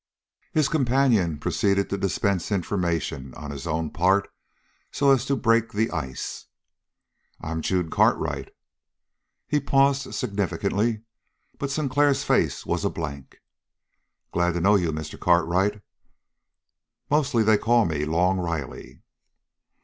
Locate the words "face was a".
12.23-12.89